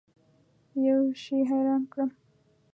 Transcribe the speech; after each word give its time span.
یوه 0.85 1.11
شي 1.21 1.37
حیران 1.49 1.81
کړم. 1.91 2.09